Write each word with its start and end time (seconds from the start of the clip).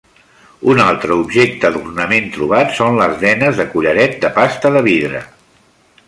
Un 0.71 0.79
altre 0.83 1.17
objecte 1.23 1.69
d'ornament 1.75 2.31
trobat 2.37 2.73
són 2.79 2.97
les 3.01 3.13
denes 3.27 3.59
de 3.61 3.67
collaret 3.75 4.17
de 4.23 4.31
pasta 4.39 4.73
de 4.77 4.83
vidre. 4.89 5.21